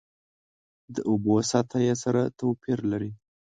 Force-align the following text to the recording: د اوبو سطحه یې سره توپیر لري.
د 0.95 0.97
اوبو 1.09 1.35
سطحه 1.51 1.79
یې 1.87 1.95
سره 2.03 2.21
توپیر 2.39 2.79
لري. 2.91 3.11